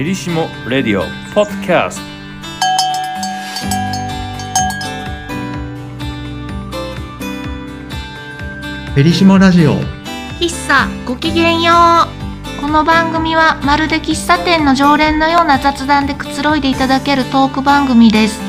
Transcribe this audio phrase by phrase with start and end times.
[0.00, 1.02] ェリシモ・レディオ・
[1.34, 2.06] ポッドキャスト
[8.94, 9.74] ペリシモラジオ
[10.40, 11.74] 喫茶ごきげんよ
[12.16, 12.20] う。
[12.62, 18.40] この番組はまるで喫茶店の常連のような雑談でくつろいでいただけるトーク番組です。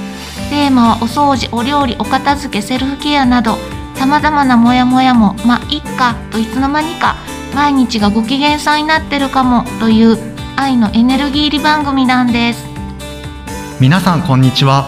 [0.50, 3.58] テーマはお掃除お料理お片付けセルフケアなど
[3.96, 7.18] さまざまなモヤモヤもまあいっかといつの間にか
[7.54, 10.31] 毎日がご機嫌さんになってるかもという
[10.62, 12.64] 愛のエネルギー入り番組なんです。
[13.80, 14.88] 皆さんこんにちは。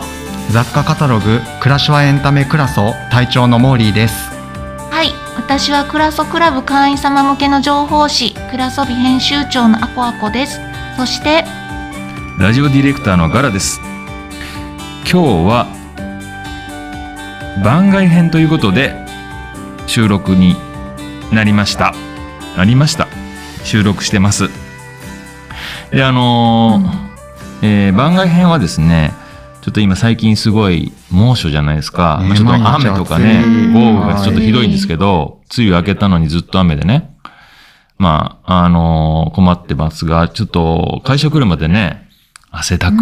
[0.51, 4.13] 雑貨カタログ暮らしはエンタメクラソ隊長のモーリーです。
[4.91, 5.09] はい。
[5.35, 10.59] 私はクラソクラブ会員様向けの情報誌クラソビ編集長のアコアコです。
[10.95, 11.43] そして
[12.37, 13.81] ラジオディレクターのガラです。
[15.11, 15.67] 今日は
[17.63, 18.93] 番外編ということで
[19.87, 20.55] 収録に
[21.31, 21.95] なりました。
[22.57, 23.07] なりました。
[23.63, 24.62] 収録してます
[25.93, 29.13] であのーえー番外編はですね
[29.61, 37.15] ちょっと今最近すごい猛暑じゃないですか、ちょっと雨とかね豪雨がちょっとひどいんですけど梅雨明けたのにずっと雨でね。
[37.97, 42.09] まああのー困ってますがちょっと会社来るまでね
[42.51, 42.95] 汗だく、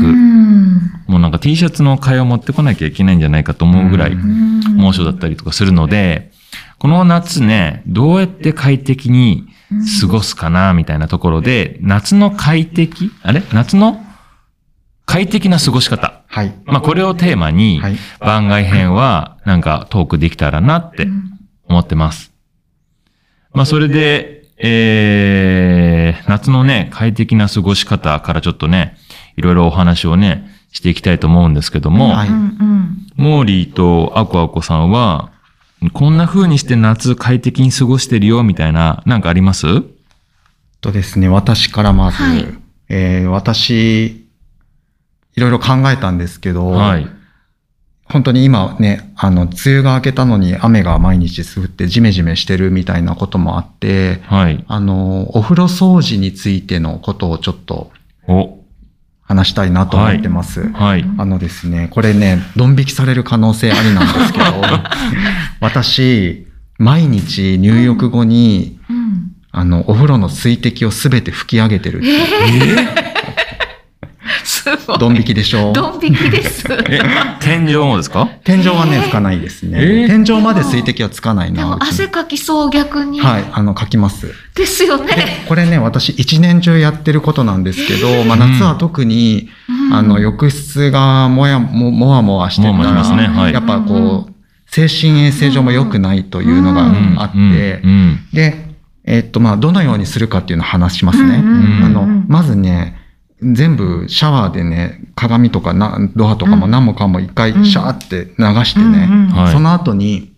[1.07, 6.31] もうなんか T シャツの替えを持ってこなきゃいけないんじゃないかと思うぐらい猛暑だったりとかするので、
[6.77, 9.47] この夏ね、どうやって快適に
[10.01, 13.11] 過ごすかな、みたいなところで、夏の快適？
[13.23, 13.41] あれ？
[13.53, 14.03] 夏の？
[15.05, 16.21] 快適な過ごし方。
[16.27, 16.53] はい。
[16.65, 21.07] まあこれをテーマにはい、番外編はなんかトークできたらなって
[21.67, 22.31] 思ってます。
[23.53, 28.95] まあそれで、えー、夏のね、快適な過ごし方からちょっとね、
[29.35, 32.29] いろいろお話をね、していきたいと思うんですけども、はい。
[33.15, 35.30] モーリーとアコアコさんは、
[35.93, 39.65] こんな風にして夏快適に過ごしてるよ、みたいな、なんかあります？
[40.79, 42.47] とですね私からまず、はい
[42.89, 44.27] えー私
[45.35, 47.07] いろいろ考えたんですけど、はい。
[48.03, 54.65] 本当に今ねあの梅雨が明けたのに雨が毎日降ってジメジメしてるみたいなこともあってはい。
[54.67, 57.91] あのお風呂掃除についてのことをちょっと
[58.27, 58.59] お、
[59.31, 60.69] 話したいなと思ってます。
[60.73, 61.05] はい。
[61.17, 64.45] あのですね、これね、ドン引きされる可能性ありなんですけど、
[65.61, 66.47] 私、
[66.77, 73.10] 毎日入浴後に、うんあの、お風呂の水滴をすべて拭き上げてるっていう。
[74.43, 74.99] すごい。
[74.99, 76.65] ドン引きでしょドン引きです。
[76.89, 77.01] え、
[77.39, 78.29] 天井もですか？
[78.43, 79.79] 天井はね、拭かないですね。
[79.81, 80.07] えー。
[80.07, 81.57] 天井まで水滴はつかないな。
[81.61, 83.19] でも汗かきそう逆に。
[83.19, 84.33] はい、あの、かきます。
[84.55, 85.45] ですよね。
[85.47, 89.93] これね、私一年中やってることなんですけど、まあ夏は特に、うん。
[89.93, 92.71] あの、浴室がもやも、もわもわしてた。
[92.71, 93.53] もわもわしら、ますねはい。
[93.53, 94.33] やっぱこう、
[94.67, 97.15] 精神衛生上も良くないというのがうん。
[97.17, 97.81] あって、
[98.33, 98.71] で、
[99.03, 101.37] えっと、まあ、どのようにするかっていうのを話しますね。
[101.37, 101.77] うんうん。
[101.77, 101.83] うん。
[101.83, 103.00] あの、まずね、
[103.41, 109.53] 全部シャワーでね、鏡とかなドアとかも何もかも一回シャーって流してね、うんうんはい。
[109.53, 110.31] その後に、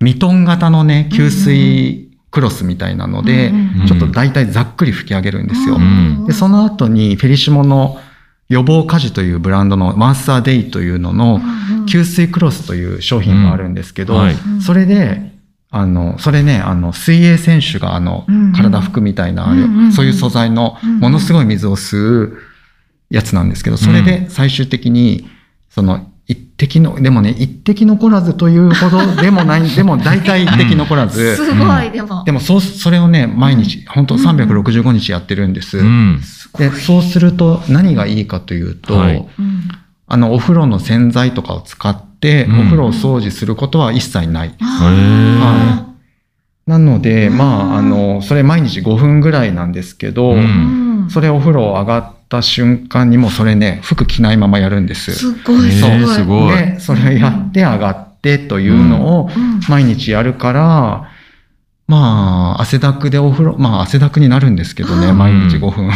[0.00, 5.78] ミトン型のね、吸水クロスみたいなので、うんうんちょっと大体ざっくり拭き上げるんですよ。
[5.78, 7.98] んで、その後にフェリシモの
[8.48, 11.40] 予防家事というブランドのマンスターデイというのの
[11.86, 14.20] 吸水クロスという商品があるんですけど、うん。
[14.20, 15.33] はいそれで、
[15.76, 19.92] あの、それね、あの、水泳選手があのうんうん、体拭くみたいな、うんうんうん。
[19.92, 22.38] そういう素材のうんうんものすごい水を吸う
[23.10, 25.28] やつなんですけど、それで最終的に、
[25.70, 32.22] その、一滴の、でもね、一滴残らずというほど でもない、でも大体一滴残らず、すごい、でも。
[32.24, 35.78] でもそう、それをね、毎日、本当365日やってるんです。
[35.78, 36.20] うん。
[36.56, 39.16] で、そうすると何がいいかというと、はい。
[39.16, 39.68] うん
[40.06, 42.13] あの、お風呂の洗剤とかを使って、うん
[42.48, 44.54] お風呂を掃除することは一切ない。
[44.60, 45.86] あ
[46.66, 50.34] なので、うんまあ、あの、それ毎日5分ぐらいなんですけど、
[51.08, 55.12] それお風呂上がった瞬間にもそれね、服着ないままやるんです。
[55.12, 56.14] すごい、すえーごい。
[56.14, 61.10] すごいで、それをやって上がってというのをうん毎日やるから、
[61.86, 65.90] まあ、汗だくでお風呂、まあ、汗だくになるんですけどね、うん毎日5分。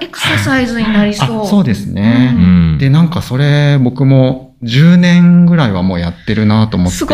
[0.00, 1.46] エクササイズになりあそう。
[1.46, 2.34] そうですね。
[2.36, 7.04] うんで、なんかそれ、僕も10年ぐらいはもうやってるなと思って。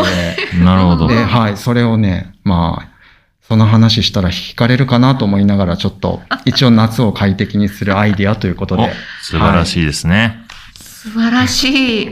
[0.63, 1.07] なるほど。
[1.07, 2.99] で、はい、それをね、まあ、
[3.41, 8.93] その話したら惹かれるかなと思いながら、ちょっと、一応夏を快適にするアイディアということおで。
[9.23, 10.45] 素晴らしいですね。
[10.75, 12.05] 素晴らしい。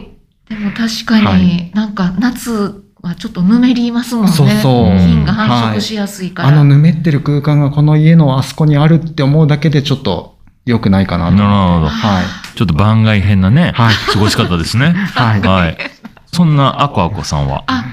[0.50, 4.32] でも確かに、はいなんか夏はちょっとぬめりますもんね。
[4.32, 6.50] そうそう菌が繁殖しやすいから。
[6.50, 11.36] あの、ぬめってる空間がこの家のあそこにあるって思うだけでちょっと良くないかなと。
[11.36, 11.88] なるほど。
[11.88, 12.47] はい。
[12.58, 14.94] ちょっと番外編なね、はい過ごし方ですね。
[15.14, 15.42] はい。
[15.42, 15.78] はい。
[16.26, 17.64] そんなアコアコさんは？
[17.68, 17.86] あ、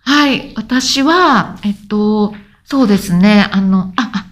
[0.00, 0.54] はい。
[0.56, 2.34] 私は、えっと、
[2.64, 3.48] そうですね。
[3.52, 4.26] あの、あ、あ、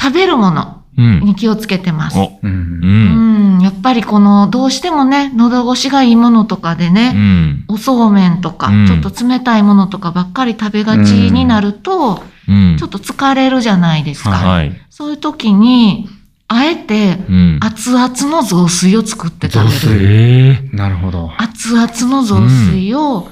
[0.00, 0.82] 食べるもの。
[0.96, 1.20] うん。
[1.20, 2.18] に気をつけてます。
[2.18, 2.30] お、う。
[2.42, 3.56] うんん。
[3.56, 7.64] うん、やっぱりこの、どうしてもね、喉越しがいいものとかでうね、ん。
[7.68, 12.76] おそうめんとか、うんちょっと冷たいものとかばっかり食べがちになると、うん。
[12.78, 14.30] ちょっと疲れるじゃないですか。
[14.30, 14.72] はい。
[14.88, 16.08] そういう時に、
[16.48, 17.58] あえて、うん。
[17.60, 19.98] 熱々の雑炊を作って食べ雑る。
[20.00, 21.30] ええなるほど。
[21.38, 23.28] 熱々の雑炊を、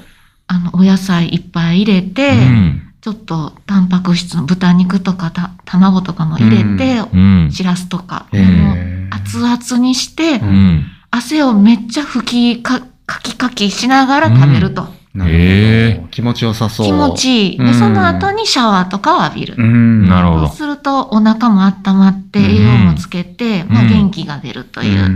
[0.46, 2.82] あの、お野菜いっぱい入れて、うん。
[3.00, 7.50] ちょっとタンパク質の豚肉とかた卵とかも入れて、うん。
[7.50, 10.84] しらすとか、へもうー熱々にして、うん。
[11.10, 14.88] 汗をめっちゃ吹きか、かきかきしながら食べると。
[15.16, 16.86] なるほどへ気持ちよさそう。
[16.86, 17.58] 気持ちいい。
[17.58, 19.54] で、うんその後にシャワーとかを浴びる。
[19.56, 20.06] うん。
[20.08, 24.98] なるほどそうするとお腹も温まって栄養もつけて、まあうん元気が出るという。
[24.98, 25.08] そう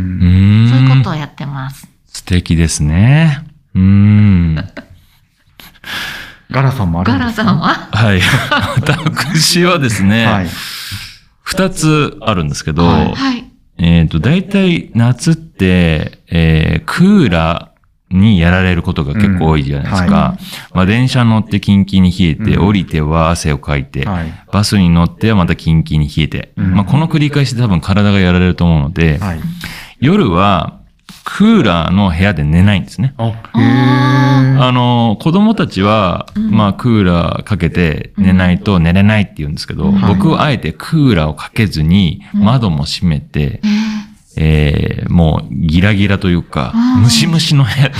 [0.81, 1.87] いうことをやってます。
[2.06, 3.44] 素敵ですね。
[3.75, 4.55] うん。
[6.50, 7.88] ガラさんもあるガラんですかさんは？
[7.93, 8.20] はい。
[8.81, 10.49] 私はですね、はい。
[11.43, 13.44] 二つあるんですけど、はいはい。
[13.79, 17.69] えっ、と、大体夏って、えークーラー
[18.11, 20.07] にやられることが結構多いじゃないですか。
[20.07, 20.12] うん。
[20.12, 20.39] は
[20.75, 22.67] まあ、電車乗ってキンキンに冷えて、うん。
[22.67, 24.47] 降りては汗をかいて、はい。
[24.53, 26.75] バスに乗ってはまたキンキンに冷えて、うん。
[26.75, 29.41] まあ、この繰り返しで多分体がやられると思うので、はい。
[30.01, 30.81] 夜は
[31.25, 33.15] クーラーの部屋で寝ないんですね。
[33.19, 36.51] あ、の、子供たちは、うん。
[36.51, 40.01] まあ、クーラーかけて寝ないと寝れないって言うんですけど、うん。
[40.01, 43.61] 僕はあえてクーラーをかけずに、うん窓も閉めて、
[44.43, 47.95] ええーもうギラギラというかう、んムシムシの部屋で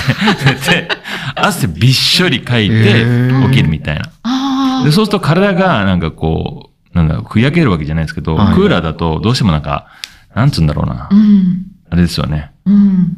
[0.47, 0.89] 寝て、
[1.37, 3.05] 汗びっしょりかいて
[3.51, 4.03] 起きるみたいな。
[4.23, 9.87] あでそうすると体がなんかこう、なんだ、ふやけるわけじゃないですけど、はいクーラーだとどうしてもなんか、
[10.35, 11.09] なんつうんだろうなあ。
[11.11, 11.15] う。
[11.15, 11.63] ん。
[11.91, 12.51] あれですよね。
[12.65, 13.17] うん。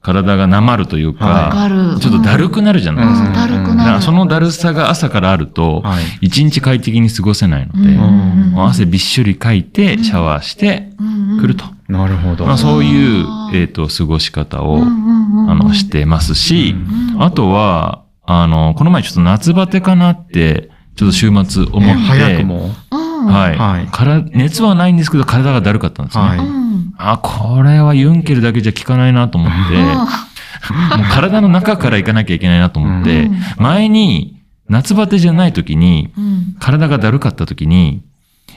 [0.00, 1.98] 体がなまるというわか、かる。
[2.00, 3.28] ちょっとだるくなるじゃないですか。
[3.28, 3.92] うんだるくなる。
[3.94, 6.26] らそのだるさが朝からあると、はい。
[6.26, 11.07] 一日快適に過ごせないので、うんもう汗びっしょりかいて、シャワーしてうん
[11.38, 11.64] くると。
[11.88, 12.44] なるほど。
[12.44, 14.84] まあ、そういうえっ、と、過ごし方を、あ
[15.54, 16.74] の、してますし、
[17.14, 22.70] うんあとは、あの、この前ちょっと夏バテかなって、ちょっと週末思えって、早くも？
[22.90, 23.26] うん。
[23.26, 26.24] はい、はいから熱はないんですけど、体がだるかったんですね。
[26.24, 26.94] はいうん。
[26.98, 30.06] あ、これはユンケルだけじゃ効かないなと思って、もう
[31.10, 36.56] 体の中から行かなきゃいけないなと思って、うん前に夏バテじゃない時に、うん。
[36.60, 38.02] 体がだるかった時に、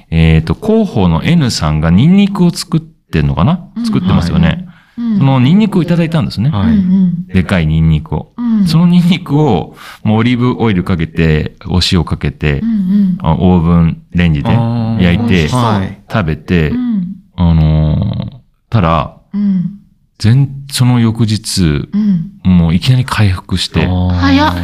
[0.10, 3.70] えっ、と、広報の N さんがニンニクを作ってんのかな？
[3.76, 4.68] うん作ってますよね。
[4.68, 4.72] うん
[5.18, 6.50] そのニンニクをいただいたんですね。
[6.50, 8.34] はいうんうんでかいニンニクを。
[8.38, 16.02] うんそのニンニクを、もうオリーブオイルかけて、お塩かけてう、んあオーブンレンジで焼いて、はい。
[16.12, 16.78] 食べてうん。
[16.78, 17.16] う、ん。
[17.36, 18.38] あのー
[18.70, 19.81] たら、うん。
[20.22, 22.32] 全、その翌日、うん。
[22.44, 24.56] もういきなり回復して、こ早っ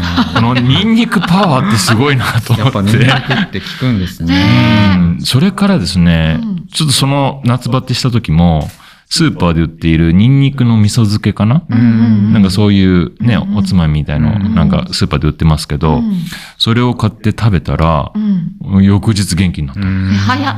[0.42, 3.00] のニンニクパワーってすごいなとやっぱ思って。
[3.00, 4.36] ニンニクって効くんですね。
[4.98, 8.70] うんそれからですね、うんちょっとその夏バテした時も、
[9.10, 16.14] スーパーで売っているニンニクの味噌漬けかな、うんなんかそういうね、うんおつまみみたいの、うんなんかスーパーで売ってますけど、うん
[16.60, 18.84] それを買って食べたらう、ん。
[18.84, 19.82] 翌日元気になった。
[19.82, 20.56] うん早っ。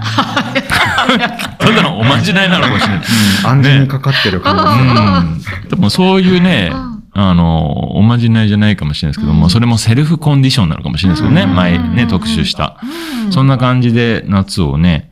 [1.75, 3.03] ただのおまじないなのかもしれない。
[3.45, 5.69] 安全にかかってるうん。
[5.69, 12.79] でもそういうねうん、あの、おまじないじゃないかもしれないですけども、うんそれもセルフコンディションなのかもしれないですけどね、うん前ね、特集した。
[13.25, 15.11] うんそんな感じで夏をね、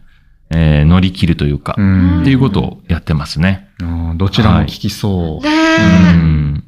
[0.49, 3.69] えー乗り切るというか、うんっていうことをやってますね。
[4.15, 5.45] どちらも効きそう。
[5.45, 6.66] ねうえ。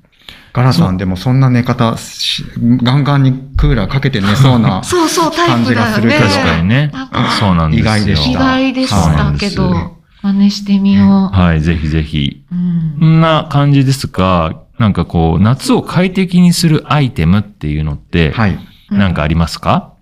[0.49, 0.53] ん。
[0.53, 2.43] ガラさんでもそんな寝方し、
[2.83, 4.81] ガンガンにクーラーかけて寝そうな。
[4.85, 5.65] そうそう、タイプだよね。
[5.65, 6.91] 感じがするけど確かにね。
[7.39, 7.81] そうなんですよ。
[7.81, 12.43] 意外でし意た外でしたけど、真似してみよはい、ぜひぜひ。
[12.51, 12.55] う。
[12.55, 18.59] うんこんな感じですが、なんかこう、夏を快適にするアイテムっていうのって、はい。
[18.91, 19.93] なんかありますか、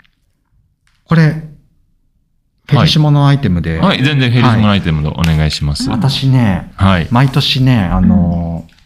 [1.03, 1.43] これ、
[2.67, 5.89] ペリシモのアイテムで、はい、全然ヘリスモアイテムでお願いします。
[5.89, 5.99] はい。
[5.99, 7.07] 私ね、はい。
[7.11, 8.76] 毎年ね、あのー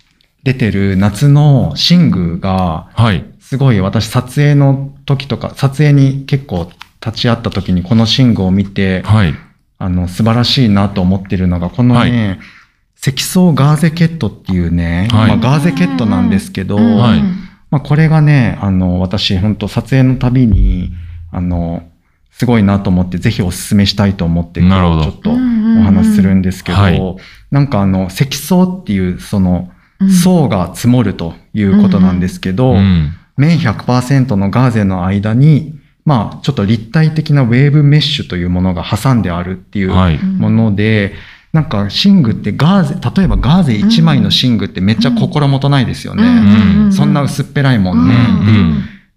[0.44, 3.26] 出てる夏の寝具が、はい。
[3.40, 6.72] すごい私撮影の時とか、撮影に結構
[7.06, 9.34] 立ち会った時にこの寝具を見て、はい。
[9.78, 12.40] あの、素晴らしいなと思ってるのが、このね、
[12.96, 15.28] 積層ガーゼケットっていうね、はい。
[15.30, 16.98] まあ、ガーゼケットなんですけど、うん。
[16.98, 17.22] はい。
[17.72, 20.92] まあ、これがね、あの、私、本当撮影のたびに、
[21.32, 21.84] あの、
[22.32, 25.04] すごいなと思って、ぜひお勧めしたいと思って、なるほど。
[25.04, 27.16] ちょっとお話しするんですけど、はい。
[27.52, 33.14] なんかあの、積層っていう、その、うん層が積もるということなんですけど、うん。
[33.38, 40.18] 面100%のガーゼの間に、まあ、ちょっと立体的なウェーブメッシュというものが挟んであるっていうはい。
[40.18, 41.14] もので、
[41.54, 46.24] なんか寝具ってガーゼ、例えばガーゼ1枚の寝具ってめっちゃ心もとないですよね。
[46.24, 48.16] うんそんな薄っぺらいもんね。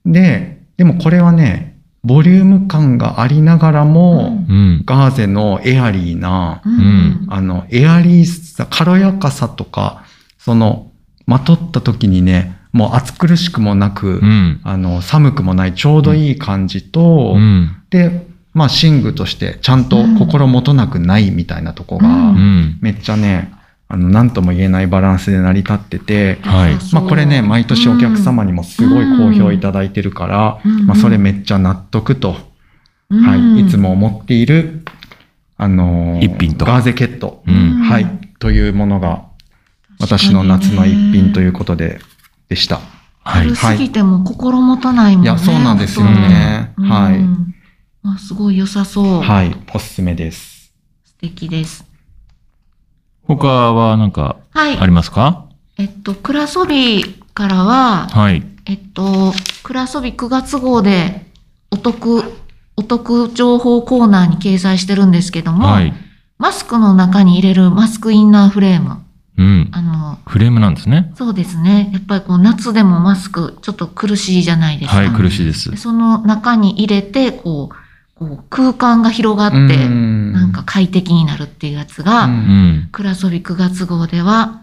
[0.07, 4.83] うんで、でもこれはね、ボリューム感がありながらも、うん。
[4.85, 10.05] ガーゼのエアリーな、うんあの、エアリーさ、軽やかさとか、
[10.45, 10.91] その、
[11.27, 14.61] まとった時にね、もう暑苦しくもなく、うん。
[14.63, 17.77] あの、寒くもないちょうどいい感じと、うん。
[17.89, 22.35] で、まあ、寝具としてちゃんと心もとなくないみたいなとこが。
[22.81, 23.53] めっちゃね、
[23.89, 26.77] あの、なんとも言えないバランスで成り立ってて、はい。
[26.93, 32.37] まあ、これね、毎年お客様にもすごい好評いただいてるから、うんまあ、それめっちゃ納得と、
[33.09, 34.85] うんはい、いつも思っている、
[35.57, 38.07] あのー一品とガーゼケット、うんはい、
[38.41, 39.25] というものが、
[40.01, 42.01] 私の夏の一品ということで、
[42.49, 42.81] でした。
[43.23, 43.57] はい軽。
[43.57, 45.31] すぎても心もとないもんね。
[45.31, 46.75] いや、そうなんですよね。
[46.77, 47.21] うんはい。
[48.07, 49.23] あすごい良さそう。
[49.23, 50.73] はい、おすすめです。
[51.05, 51.87] 素敵です。
[53.23, 54.85] 他はなんかはいあ。
[54.85, 55.47] りますか？
[55.79, 58.45] えっと、クラソビからは、はい。
[58.67, 59.33] えっと、
[59.63, 61.27] クラソビ9月号で
[61.71, 62.23] お得、
[62.77, 65.93] お得情報コーナーに掲載してるんですけども、はい。
[66.37, 68.99] マスクの中に入れるマスクインナーフレーム。
[69.37, 69.69] うん。
[69.73, 71.13] あの、フレームなんですね。
[71.17, 71.91] そうですね。
[71.93, 74.99] やっぱりこう夏でもマスクちょっと苦しいじゃないですか。
[74.99, 75.77] はい、苦しいですで。
[75.77, 77.75] その中に入れて、こう、
[78.15, 82.89] こう空間が広がって、うんなんか快適になるっていうやつが、うんうん。
[82.93, 84.63] クラソビ9月号では、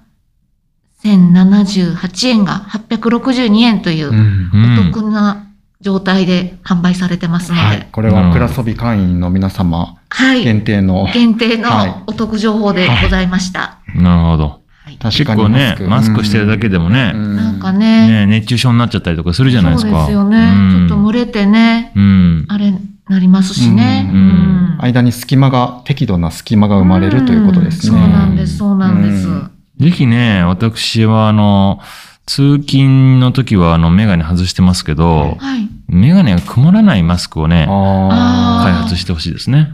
[1.03, 5.47] 1078円が862円というう、んうんお得な
[5.81, 10.43] 状態で販売されてますので、はい、これはクラソビ会員の皆様はい。
[10.43, 13.79] 限定の、限定のはいお得情報でございました。
[13.95, 14.60] なるほど。
[15.01, 19.91] はい確かに結構ね、マスクしてるだけでもね、なんかね、ね、ね、熱中症になっちゃったりとかするじゃないですか。
[19.91, 20.37] そうですよね。
[20.37, 20.41] う
[20.85, 22.45] んちょっと蒸れてね、うん。
[22.47, 22.73] あれ、
[23.09, 24.09] なりますしね。
[24.13, 24.51] うんうん
[24.83, 27.97] 間に隙間が、適度な隙間が生まれるということですね。
[27.99, 29.27] そうなんです、そうなんです。
[29.27, 31.79] うんぜひね、私はあの、
[32.27, 35.67] 通勤の時はあの、メガネ外してますけど、はい。
[35.93, 39.73] メガネが曇らないマスクをね、あ開発してほしいですね。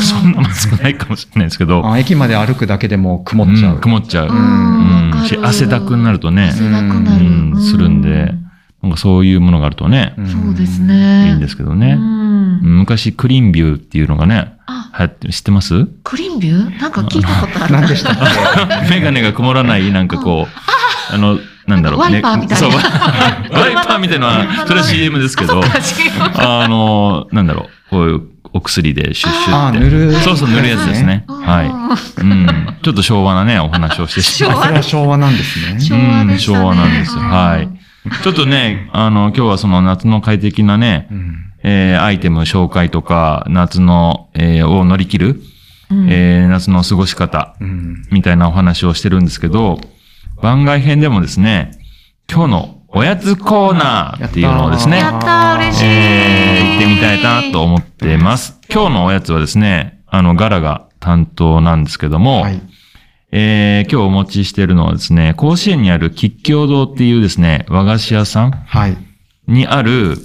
[0.00, 1.84] そんなマスクないかもしれないですけど。
[1.98, 3.74] 駅まで歩くだけでも曇っちゃう。
[3.74, 4.28] うん曇っちゃう。
[4.28, 7.26] ううんし汗だくになるとね、汗だくなる。
[7.26, 8.32] うんするんで
[8.82, 10.80] なんかそういうものがあるとね、んそうです。
[10.80, 11.28] ね。
[11.28, 11.92] いいんですけどね。
[11.92, 15.86] うん昔クリーンビューっていうのがね、あ、流行って、知ってます？
[16.02, 16.80] クリーンビュー？
[16.80, 17.72] なんか聞いたことある。
[17.74, 18.16] 何でしたっ
[18.88, 18.88] け？
[18.90, 22.00] メガネが曇らない、なんかこう、あの、なんだろう。
[22.00, 22.80] ワイパーみたいなねそう、
[23.60, 25.60] ワイパーみたいなのは、それは CM ですけど、
[26.34, 28.20] あの、なんだろう、こういう
[28.54, 29.78] お薬でシュッシュああ、って。
[29.80, 30.12] 塗る。
[30.14, 31.24] そうそう、塗るやつですね。
[31.28, 31.66] うんはい。
[31.66, 32.46] うん。
[32.82, 34.58] ちょっと昭和なね、お話をしてしまう。
[34.58, 35.72] あそれは昭和なんですね。
[35.72, 35.74] う
[36.34, 37.68] ん昭和なんですはい。
[38.22, 41.34] ちょっとね、あの、今日はその夏の快適なね、うん
[41.64, 45.42] えーアイテム紹介とか、夏の、えーを乗り切る、
[45.90, 49.80] うんえー夏の過ごし方、うんみたいなお話をしてるんですけど、
[50.42, 51.72] 番外編でもですね、
[52.30, 58.58] 今日のおやつコーナーっていうのをですね、やったー嬉しいえー行ってみたいなと思ってます。
[58.72, 62.60] 今日のおやつはですね、あの、ガラが担当なんですけども、はい。
[63.30, 68.96] えー今日お持ちしているのはですね、甲子園にある吉祥堂っていうですね、和菓子屋さんはい。
[69.46, 70.16] にある、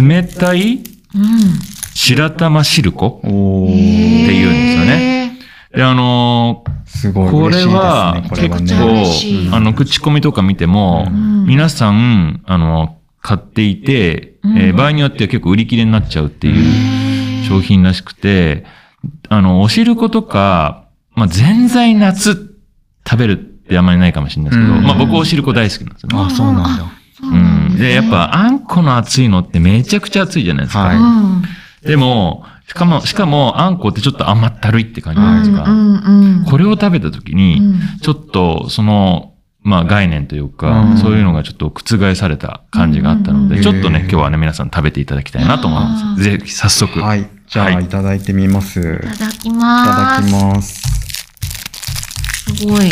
[0.00, 0.78] 冷たい
[1.14, 1.58] うん。
[1.94, 3.20] 白玉汁粉。
[3.22, 5.25] って言うんですよね。
[5.76, 8.28] で、あのーすごいこれはね。
[8.28, 8.74] これは結
[9.50, 18.64] 構、あの、口コミとか見ても、ん皆さん、あの、買っていて、うんえー場合によっては結構売り切れになっちゃうっていう商品らしくて、
[19.28, 22.54] あの、お汁粉とか、まあ、全在夏
[23.08, 26.26] 食べるってあんまりないかもしれないですけど、うんまあ僕お汁粉大好きなんですよね。
[26.26, 26.84] あ、そうなんだ。
[27.20, 27.76] そうなんうん。
[27.78, 30.84] で、やっぱ、あんこの熱いのってめちゃくちゃ熱いじゃないですか。
[30.84, 31.42] はいうん。
[31.82, 35.64] でも、しかも、しかも、あんこってちょっと甘ったるいって感じじゃないですか。
[35.70, 36.44] うんうん。
[36.44, 39.32] これを食べた時に、うんちょっと、その、
[39.62, 46.22] まあ概念というか、うんそういうのがちょっと覆された感じがあったので、うんちょっとね、今日はね、皆さん食べていただきたいなと思います。
[46.22, 47.00] ぜひ、早速。
[47.00, 47.28] はい。
[47.48, 48.80] じゃあ、はいいただいてみます。
[48.80, 48.84] いい
[49.16, 50.22] ただきたます。
[50.22, 50.82] だきます。
[52.58, 52.90] すごい。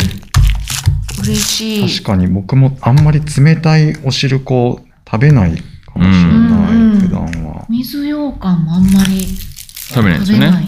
[1.23, 2.01] 嬉しい。
[2.01, 7.65] 確かに僕もあんまり冷たいお汁粉食べないかもしれない、うん普段は。
[7.69, 9.25] 水羊羹もあんまり
[9.89, 10.65] 食べないですよね。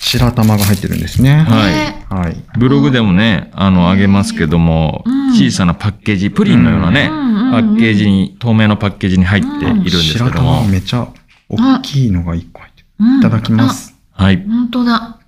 [0.00, 1.44] 白玉が入ってるんですね。
[1.48, 2.36] はいねはい。
[2.58, 11.08] ブログでもね、あの、あげますけども、うん小さなパッケージ、プリンのようなね、パッケージに、透明のパッケージに入っているんですけ白ども玉、めちゃ
[11.48, 12.86] 大きいのが一個入ってる。
[13.00, 13.94] うんいただきます。
[14.12, 14.50] はいあ、。
[14.50, 15.18] 本当だ。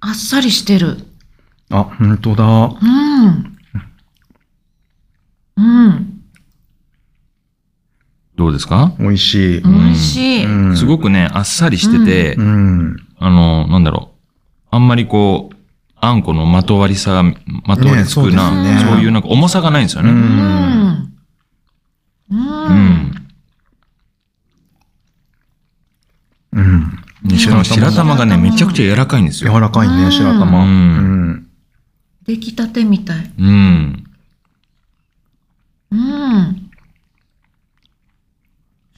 [0.00, 0.98] あっさりしてる。
[1.70, 2.44] あ、本当だ。
[2.44, 2.76] う
[3.26, 3.58] ん。
[5.56, 6.07] うん。
[8.38, 8.92] どうですか？
[9.00, 9.62] 美味しい。
[9.62, 10.44] 美味しい。
[10.46, 12.96] うんすごくね、あっさりしてて、うん。
[13.18, 14.18] あの、なんだろう。
[14.70, 15.56] あんまりこう、
[15.96, 20.10] あんこのまとわりさが、まとわりつくな、ねそねそういうなんか重さがないんですよね。
[20.10, 21.12] ううんん。
[22.30, 23.12] うん。
[26.52, 26.60] うん。
[26.60, 26.98] うん。
[27.24, 29.52] でしかも白玉がね、めちゃくちゃ柔らかいんですよ。
[29.52, 30.62] 柔らかいね、白玉。
[30.62, 31.46] ううんん。
[32.24, 33.32] 出来たてみたい。
[33.36, 34.04] うん。
[35.90, 36.67] うん。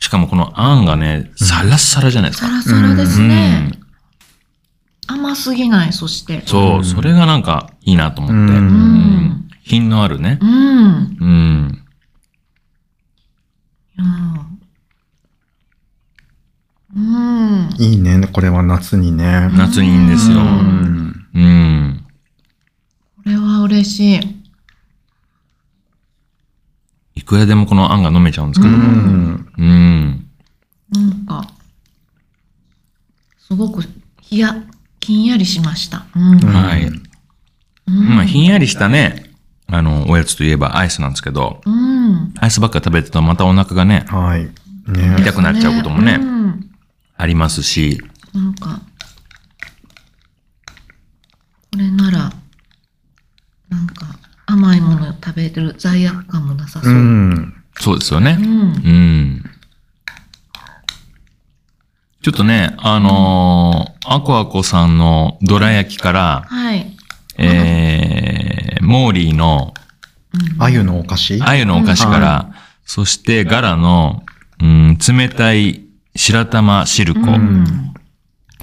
[0.01, 2.49] しかもこのあんがね、サラッサラじゃないですか。
[2.49, 3.59] サラサラですうね。
[3.59, 3.79] ん。
[5.07, 6.43] 甘すぎない、そして。
[6.47, 8.55] そうう、んそれがなんかいいなと思って。
[8.55, 9.49] うんうん。
[9.63, 10.39] 品のあるね。
[10.41, 11.17] うん。
[11.21, 11.81] うん。
[16.97, 17.69] うん。
[17.79, 19.49] いいね、これは夏にね。
[19.53, 20.39] 夏にいいんですよ。
[20.41, 22.05] うん。
[23.17, 24.40] これは嬉しい。
[27.21, 28.77] いくらでもこのあんが飲めちゃうんですけうど。
[28.79, 29.53] ん。
[29.59, 30.27] うん。
[30.91, 31.47] なんか、
[33.39, 33.83] すごく、
[34.23, 34.57] ひや、
[35.01, 36.07] ひんやりしました。
[36.17, 36.33] うん。
[36.33, 36.87] うんはい。
[36.87, 39.35] うんまあ、ひんやりしたね、
[39.67, 42.33] あの、おやつといえばアイスなんですけど、うん。
[42.39, 44.45] アイスばっか食べてるとまたお腹がね、はい。
[44.91, 46.71] ね痛くなっちゃうこともねうん。
[47.19, 48.81] ありますし、なんか、
[51.71, 52.33] これなら、
[53.69, 54.07] なんか、
[54.53, 56.97] 甘いもの食べる罪悪感もなさそうう。
[56.97, 57.55] ん。
[57.79, 58.37] そうですよね。
[58.41, 59.51] うんうん。
[62.23, 66.97] ちょっとね、あのーアコアコさんのどら焼きから、はい。
[67.39, 69.73] えー、モーリーの
[70.35, 71.39] うんあゆのお菓子？
[71.39, 72.51] 鮎のお菓子から、
[72.85, 74.23] そしてガラの、
[74.61, 75.85] うん、冷たい
[76.17, 77.21] 白玉シルコ。
[77.21, 77.95] うん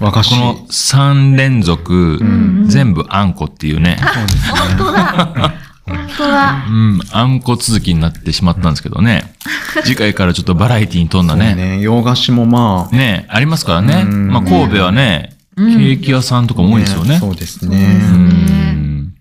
[0.00, 0.30] 和菓子。
[0.30, 4.58] この3連続、ん全部あんこっていうね、そうですね。
[4.76, 5.52] 本当だ。
[5.88, 6.64] 本当だ。
[6.68, 9.34] うん、あんこ続きになってしまったんですけどね。
[9.84, 11.54] 次回からちょっとバラエティに富んだそうね。
[11.54, 11.80] ね。
[11.80, 12.96] 洋菓子もまあ。
[12.96, 14.04] ねありますからね。
[14.06, 17.18] うんまあ神戸はね、ケうんーキ屋さんとかも多いですよね。
[17.18, 17.76] そうですね。
[17.76, 19.14] うん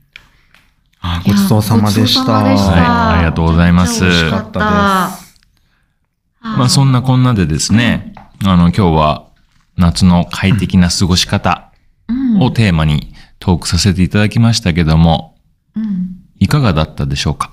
[1.02, 2.32] あごちそうさまでした。
[2.32, 4.60] はいありがとうございます美味しかった。
[4.60, 5.20] ま
[6.66, 8.14] あそんなこんなでですね、
[8.44, 9.24] あの今日は
[9.78, 11.72] 夏の快適な過ごし方
[12.10, 15.37] うんをテーマにトークさせていただきましたけども、うん
[16.40, 17.52] いかがだったでしょうか、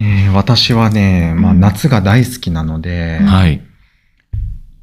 [0.00, 3.60] えー私はね、まあ夏が大好きなので、はい。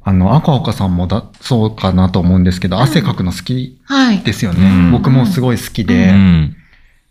[0.02, 4.20] あの、赤岡さんもだ、そうかなと思うんですけど、汗かくの好きはい。
[4.20, 4.66] ですよね。
[4.66, 6.56] うん僕もすごい好きうで、ん。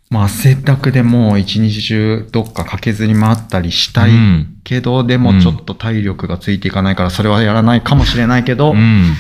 [0.09, 9.13] まあ汗だくでもう一日中どっか駆けずり回ったりしたいうんけど、でもちょっと体力がついていかないから、それはやらないかもしれないけど、うん。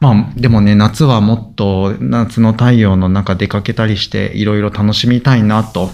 [0.00, 5.90] まあでもね、夏はもっと夏の太陽の中出かけたりして、いろいろ楽しみたいなと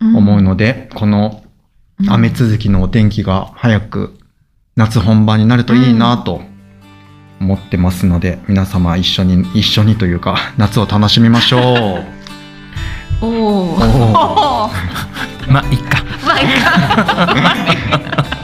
[0.00, 1.42] 思うので、この
[2.08, 4.18] 雨続きのお天気が早く
[4.76, 6.42] 夏本番になるといいなと
[7.40, 12.04] 思ってますので、皆様一緒に、一緒にというか、 夏を楽しみましょ
[13.20, 13.24] う。
[13.24, 13.78] おお。
[15.48, 16.04] まあ、いっか。
[16.24, 17.34] まあいいか。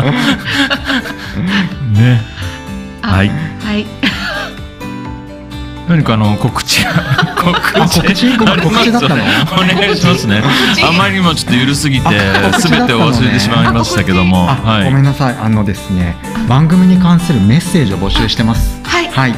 [1.94, 2.20] ね。
[3.02, 3.28] あはい。
[3.28, 4.07] はい。
[5.88, 6.92] 何かあの、告知が、
[7.36, 8.36] 告 あ告知？
[8.36, 9.14] 告知だったの？
[9.14, 10.42] お願いしますね。
[10.86, 12.08] あまりにもちょっと緩すぎて
[12.58, 14.50] すべ知だってを忘れてしまいましたけども。
[14.50, 14.84] あ、はい。
[14.84, 15.36] ごめんなさい。
[15.40, 16.16] あのですね、
[16.48, 18.80] 番組に関するメッセージを募集してます。
[18.84, 19.08] はい。
[19.10, 19.34] はい。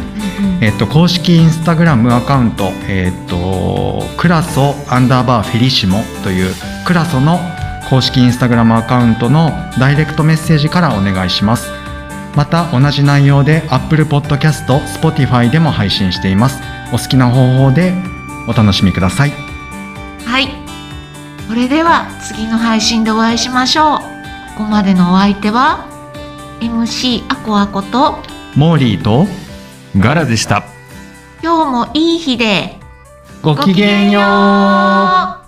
[0.60, 7.40] えっと、公式インスタグラムアカウント、えっと、クラソアンダーバーフェリシモという、クラソの
[7.88, 11.70] 公式インスタグラムアカウントのダイレクトメッセージからお願いします。
[12.34, 14.66] また、同じ内容で Apple Podcast、
[15.00, 16.60] Spotify でも配信しています。
[16.92, 17.92] お好きな方法で
[18.46, 19.32] お楽しみください。
[20.24, 20.48] はい。
[21.48, 23.98] それでは次の配信でお会いしましょう。
[24.56, 25.86] ここまでのお相手は
[26.60, 28.18] MC アコアコと
[28.54, 29.26] モーリーと
[29.98, 30.64] ガラでした。
[31.42, 32.78] 今日もいい日で
[33.42, 35.36] ごきげんよう。
[35.36, 35.39] う。